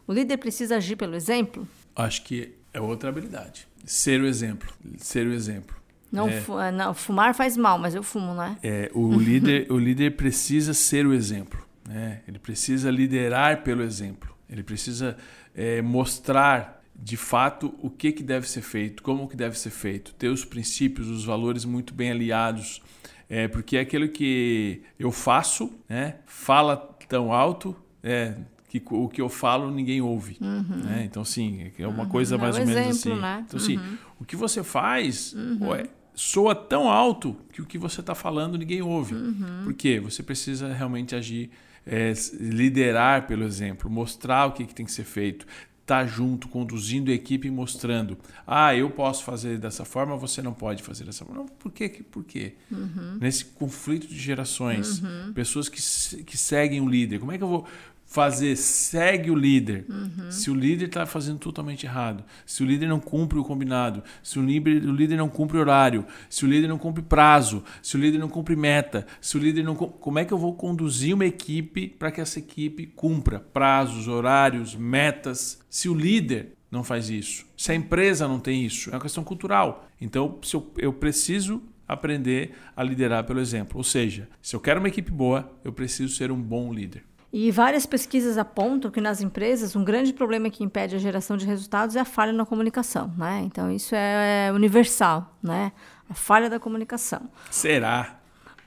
[0.08, 1.67] O líder precisa agir pelo exemplo?
[1.95, 3.67] Acho que é outra habilidade.
[3.86, 4.73] Ser o exemplo.
[4.97, 5.75] Ser o exemplo.
[6.12, 8.57] Não, é, fu não, fumar faz mal, mas eu fumo, né?
[8.62, 11.63] É, o, líder, o líder precisa ser o exemplo.
[11.88, 12.21] Né?
[12.27, 14.33] Ele precisa liderar pelo exemplo.
[14.49, 15.17] Ele precisa
[15.55, 20.13] é, mostrar de fato o que, que deve ser feito, como que deve ser feito,
[20.13, 22.81] ter os princípios, os valores muito bem aliados.
[23.27, 26.17] É, porque é aquilo que eu faço, né?
[26.25, 26.77] fala
[27.09, 28.36] tão alto, é,
[28.79, 30.38] que o que eu falo ninguém ouve.
[30.41, 30.77] Uhum.
[30.83, 31.03] Né?
[31.05, 32.09] Então, sim, é uma uhum.
[32.09, 33.21] coisa mais é ou menos exemplo, assim.
[33.21, 33.45] Né?
[33.47, 33.97] Então, assim, uhum.
[34.19, 35.75] o que você faz uhum.
[35.75, 39.15] é, soa tão alto que o que você está falando ninguém ouve.
[39.63, 39.99] Por quê?
[39.99, 41.49] Você precisa realmente agir,
[41.86, 45.45] é, liderar pelo exemplo, mostrar o que, que tem que ser feito,
[45.83, 48.17] estar tá junto, conduzindo a equipe e mostrando.
[48.47, 51.41] Ah, eu posso fazer dessa forma, você não pode fazer dessa forma.
[51.41, 51.89] Não, por quê?
[52.09, 52.53] Por quê?
[52.71, 53.17] Uhum.
[53.19, 55.33] Nesse conflito de gerações, uhum.
[55.33, 57.19] pessoas que, que seguem o líder.
[57.19, 57.67] Como é que eu vou
[58.13, 59.88] fazer segue o líder.
[59.89, 60.30] Uhum.
[60.30, 64.38] Se o líder está fazendo totalmente errado, se o líder não cumpre o combinado, se
[64.38, 67.99] o líder, o líder não cumpre horário, se o líder não cumpre prazo, se o
[67.99, 71.26] líder não cumpre meta, se o líder não como é que eu vou conduzir uma
[71.26, 75.60] equipe para que essa equipe cumpra prazos, horários, metas?
[75.67, 79.23] Se o líder não faz isso, se a empresa não tem isso, é uma questão
[79.23, 79.89] cultural.
[79.99, 83.78] Então, se eu, eu preciso aprender a liderar pelo exemplo.
[83.78, 87.04] Ou seja, se eu quero uma equipe boa, eu preciso ser um bom líder.
[87.33, 91.47] E várias pesquisas apontam que nas empresas um grande problema que impede a geração de
[91.47, 93.41] resultados é a falha na comunicação, né?
[93.43, 95.71] Então isso é universal, né?
[96.07, 97.27] A falha da comunicação.
[97.49, 98.19] Será?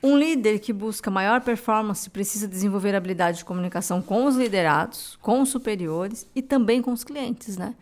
[0.03, 5.41] Um líder que busca maior performance precisa desenvolver habilidade de comunicação com os liderados, com
[5.41, 7.73] os superiores e também com os clientes, né?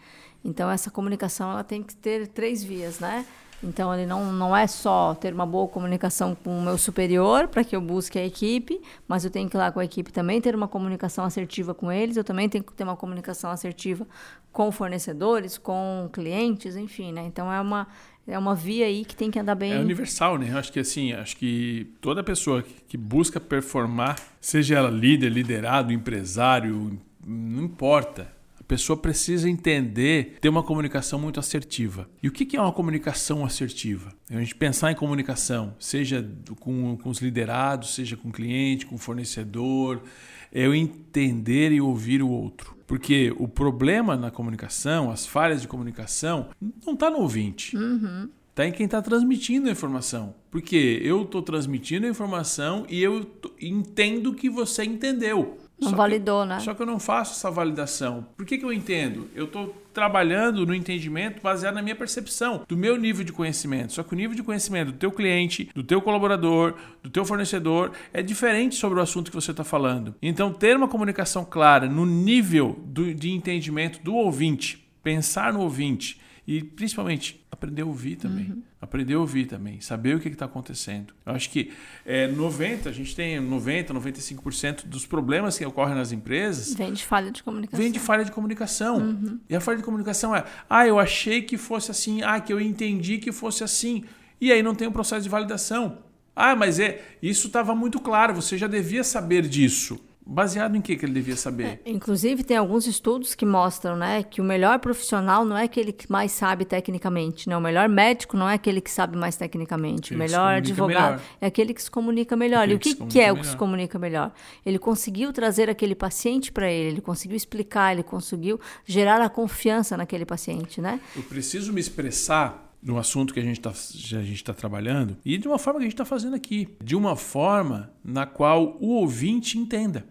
[0.44, 3.24] Então essa comunicação ela tem que ter três vias, né?
[3.64, 7.64] Então, ele não, não é só ter uma boa comunicação com o meu superior para
[7.64, 10.40] que eu busque a equipe, mas eu tenho que ir lá com a equipe também
[10.40, 14.07] ter uma comunicação assertiva com eles, eu também tenho que ter uma comunicação assertiva
[14.53, 17.24] com fornecedores, com clientes, enfim, né?
[17.27, 17.88] Então, é uma,
[18.27, 19.72] é uma via aí que tem que andar bem.
[19.72, 20.50] É universal, né?
[20.50, 25.92] Eu acho que assim, acho que toda pessoa que busca performar, seja ela líder, liderado,
[25.92, 32.09] empresário, não importa a pessoa precisa entender, ter uma comunicação muito assertiva.
[32.22, 34.11] E o que é uma comunicação assertiva?
[34.31, 36.27] É a gente pensar em comunicação, seja
[36.59, 40.03] com, com os liderados, seja com o cliente, com o fornecedor,
[40.50, 42.74] é eu entender e ouvir o outro.
[42.87, 46.48] Porque o problema na comunicação, as falhas de comunicação,
[46.87, 47.77] não está no ouvinte.
[47.77, 48.31] Uhum.
[48.48, 50.35] Está em quem está transmitindo a informação.
[50.50, 55.59] Porque eu estou transmitindo a informação e eu entendo que você entendeu.
[55.80, 56.60] Não só validou, que, né?
[56.60, 58.26] Só que eu não faço essa validação.
[58.37, 59.28] Por que, que eu entendo?
[59.34, 63.92] Eu estou trabalhando no entendimento baseado na minha percepção, do meu nível de conhecimento.
[63.92, 67.92] Só que o nível de conhecimento do teu cliente, do teu colaborador, do teu fornecedor
[68.12, 70.14] é diferente sobre o assunto que você está falando.
[70.22, 76.20] Então, ter uma comunicação clara no nível do, de entendimento do ouvinte, pensar no ouvinte,
[76.46, 78.50] e principalmente aprender a ouvir também.
[78.50, 78.62] Uhum.
[78.80, 81.14] Aprender a ouvir também, saber o que está acontecendo.
[81.24, 81.72] Eu acho que
[82.04, 86.74] é, 90, a gente tem 90, 95% dos problemas que ocorrem nas empresas.
[86.74, 87.83] Vem de falha de comunicação.
[87.83, 88.98] Vem de falha de comunicação.
[88.98, 89.40] Uhum.
[89.48, 92.61] E a falha de comunicação é: ah, eu achei que fosse assim, ah, que eu
[92.61, 94.04] entendi que fosse assim.
[94.38, 95.98] E aí não tem um processo de validação.
[96.37, 99.98] Ah, mas é, isso estava muito claro, você já devia saber disso.
[100.26, 101.80] Baseado em que, que ele devia saber?
[101.84, 105.92] É, inclusive, tem alguns estudos que mostram né, que o melhor profissional não é aquele
[105.92, 107.46] que mais sabe tecnicamente.
[107.46, 107.54] Né?
[107.54, 110.14] O melhor médico não é aquele que sabe mais tecnicamente.
[110.14, 111.20] o melhor advogado melhor.
[111.40, 112.60] é aquele que se comunica melhor.
[112.62, 114.32] Aquele e o que, que, que é o que se comunica melhor?
[114.64, 119.94] Ele conseguiu trazer aquele paciente para ele, ele conseguiu explicar, ele conseguiu gerar a confiança
[119.94, 120.80] naquele paciente.
[120.80, 121.00] Né?
[121.14, 125.58] Eu preciso me expressar no assunto que a gente está tá trabalhando e de uma
[125.58, 126.68] forma que a gente está fazendo aqui.
[126.82, 130.04] De uma forma na qual o ouvinte entenda.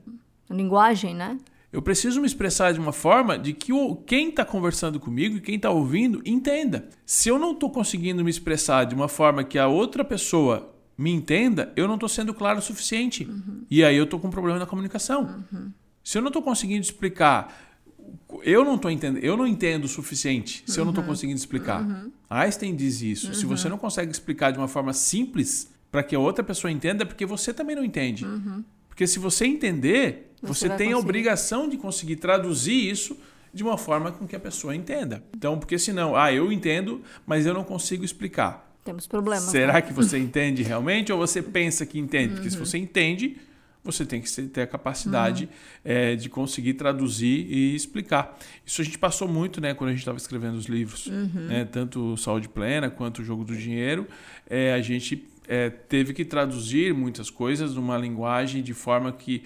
[0.50, 1.38] Linguagem, né?
[1.72, 5.42] Eu preciso me expressar de uma forma de que o, quem está conversando comigo e
[5.42, 6.88] quem está ouvindo entenda.
[7.06, 11.12] Se eu não estou conseguindo me expressar de uma forma que a outra pessoa me
[11.12, 13.26] entenda, eu não estou sendo claro o suficiente.
[13.26, 13.64] Uhum.
[13.70, 15.44] E aí eu estou com um problema na comunicação.
[15.52, 15.72] Uhum.
[16.04, 17.73] Se eu não estou conseguindo explicar
[18.44, 20.82] eu não tô entendendo, eu não entendo o suficiente se uhum.
[20.82, 21.82] eu não estou conseguindo explicar.
[21.82, 22.12] Uhum.
[22.30, 23.28] Einstein diz isso.
[23.28, 23.34] Uhum.
[23.34, 27.04] Se você não consegue explicar de uma forma simples para que a outra pessoa entenda,
[27.04, 28.26] é porque você também não entende.
[28.26, 28.64] Uhum.
[28.90, 30.94] Porque se você entender, você, você tem conseguir.
[30.94, 33.18] a obrigação de conseguir traduzir isso
[33.54, 35.24] de uma forma com que a pessoa entenda.
[35.36, 38.72] Então, porque senão, ah, eu entendo, mas eu não consigo explicar.
[38.84, 39.46] Temos problemas.
[39.46, 39.82] Será né?
[39.82, 42.34] que você entende realmente ou você pensa que entende?
[42.34, 42.66] Porque se uhum.
[42.66, 43.38] você entende,
[43.84, 45.50] você tem que ter a capacidade uhum.
[45.84, 48.38] é, de conseguir traduzir e explicar.
[48.66, 51.08] Isso a gente passou muito né, quando a gente estava escrevendo os livros.
[51.08, 51.48] Uhum.
[51.48, 54.08] Né, tanto Saúde Plena quanto o Jogo do Dinheiro.
[54.50, 59.44] É, a gente é, teve que traduzir muitas coisas numa linguagem de forma que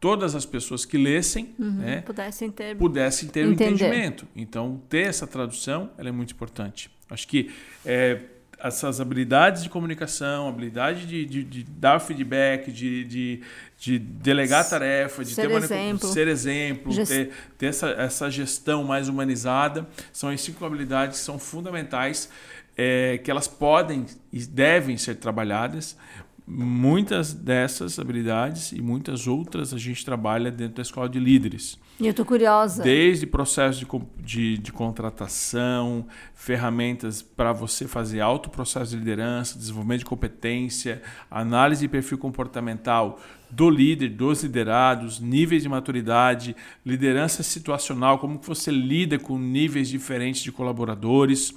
[0.00, 1.70] todas as pessoas que lessem uhum.
[1.72, 4.26] né, pudessem ter, pudessem ter o um entendimento.
[4.34, 6.90] Então, ter essa tradução é muito importante.
[7.08, 7.50] Acho que
[7.84, 8.20] é,
[8.58, 13.40] essas habilidades de comunicação, habilidade de, de, de dar feedback, de, de,
[13.78, 17.12] de delegar tarefa, de ser ter exemplo, ser exemplo, Gest...
[17.12, 22.30] ter, ter essa, essa gestão mais humanizada, são as cinco habilidades que são fundamentais,
[22.76, 25.96] é, que elas podem e devem ser trabalhadas.
[26.46, 31.78] Muitas dessas habilidades e muitas outras a gente trabalha dentro da escola de líderes.
[31.98, 32.82] E eu tô curiosa.
[32.82, 33.86] Desde processo de,
[34.22, 41.80] de, de contratação, ferramentas para você fazer alto processo de liderança, desenvolvimento de competência, análise
[41.80, 43.18] de perfil comportamental
[43.50, 46.54] do líder, dos liderados, níveis de maturidade,
[46.84, 51.54] liderança situacional, como que você lida com níveis diferentes de colaboradores.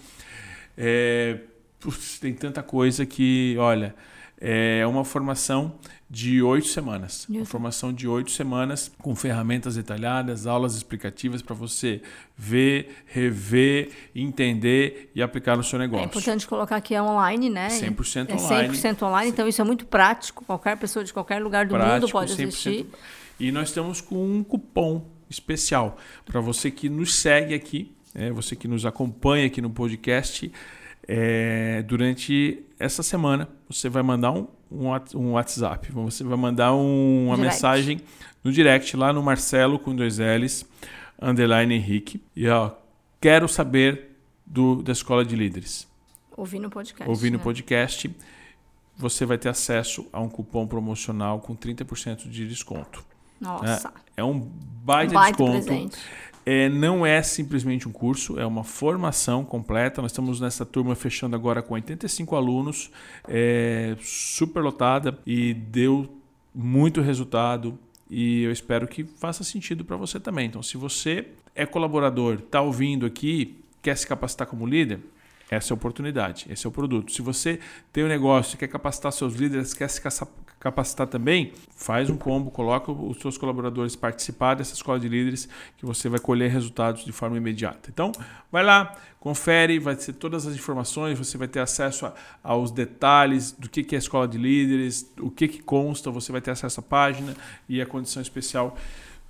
[0.77, 1.41] É,
[2.21, 3.93] tem tanta coisa que, olha,
[4.41, 5.75] é uma formação
[6.09, 7.27] de oito semanas.
[7.29, 12.01] Uma formação de oito semanas com ferramentas detalhadas, aulas explicativas para você
[12.37, 16.05] ver, rever, entender e aplicar no seu negócio.
[16.05, 17.67] É importante colocar que é online, né?
[17.67, 18.77] 100% é online.
[18.77, 20.45] 100% online, então isso é muito prático.
[20.45, 22.87] Qualquer pessoa de qualquer lugar do prático, mundo pode assistir.
[23.37, 28.55] E nós estamos com um cupom especial para você que nos segue aqui, é, você
[28.55, 30.49] que nos acompanha aqui no podcast.
[31.11, 37.35] É, durante essa semana, você vai mandar um, um, WhatsApp, você vai mandar um, uma
[37.35, 37.53] direct.
[37.53, 38.01] mensagem
[38.43, 40.65] no direct lá no Marcelo com dois L's,
[41.21, 42.21] underline Henrique.
[42.35, 42.71] E ó,
[43.21, 44.15] quero saber
[44.45, 45.87] do, da escola de líderes.
[46.35, 47.07] Ouvindo o podcast.
[47.07, 47.43] Ouvindo o né?
[47.43, 48.09] podcast,
[48.97, 53.05] você vai ter acesso a um cupom promocional com 30% de desconto.
[53.39, 53.93] Nossa.
[54.17, 55.65] É, é um baita, um baita desconto.
[55.65, 55.97] Presente.
[56.45, 60.01] É, não é simplesmente um curso, é uma formação completa.
[60.01, 62.91] Nós estamos nessa turma fechando agora com 85 alunos,
[63.27, 66.09] é, super lotada e deu
[66.53, 67.77] muito resultado.
[68.09, 70.47] E eu espero que faça sentido para você também.
[70.47, 74.99] Então, se você é colaborador, está ouvindo aqui, quer se capacitar como líder,
[75.49, 77.11] essa é a oportunidade, esse é o produto.
[77.11, 77.59] Se você
[77.91, 79.99] tem um negócio, quer capacitar seus líderes, quer se
[80.59, 85.47] capacitar também, faz um combo, coloca os seus colaboradores participar dessa escola de líderes
[85.77, 87.89] que você vai colher resultados de forma imediata.
[87.89, 88.11] Então,
[88.51, 93.53] vai lá, confere, vai ter todas as informações, você vai ter acesso a, aos detalhes
[93.53, 96.51] do que, que é a escola de líderes, o que, que consta, você vai ter
[96.51, 97.33] acesso à página
[97.67, 98.75] e a condição especial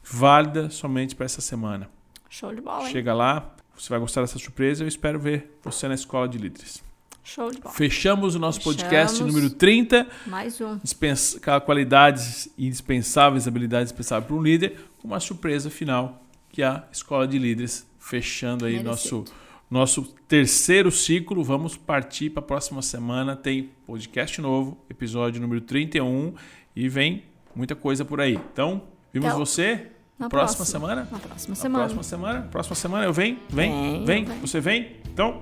[0.03, 1.87] válida somente para essa semana.
[2.27, 2.85] Show de bola.
[2.85, 2.91] Hein?
[2.91, 4.83] Chega lá, você vai gostar dessa surpresa.
[4.83, 6.88] Eu espero ver você na escola de líderes.
[7.29, 7.75] Show de bola.
[7.75, 8.81] Fechamos o nosso Fechamos.
[8.81, 10.07] podcast número 30.
[10.25, 10.79] Mais um.
[10.79, 16.83] Dispensa, qualidades indispensáveis, habilidades indispensáveis para um líder, com uma surpresa final, que é a
[16.91, 19.25] escola de líderes, fechando aí nosso
[19.69, 21.43] nosso terceiro ciclo.
[21.43, 23.35] Vamos partir para a próxima semana.
[23.35, 26.33] Tem podcast novo, episódio número 31
[26.75, 28.39] e vem muita coisa por aí.
[28.51, 28.81] Então,
[29.13, 31.07] vimos então, você na próxima, próxima semana?
[31.11, 31.83] Na próxima semana.
[31.85, 32.41] próxima semana?
[32.49, 33.37] Próxima semana eu venho?
[33.51, 34.03] Vem?
[34.03, 34.25] Vem?
[34.25, 34.39] vem.
[34.39, 34.95] Você vem?
[35.13, 35.39] Então,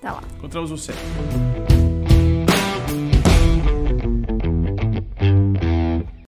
[0.00, 0.22] Tá lá.
[0.38, 0.92] Encontramos você.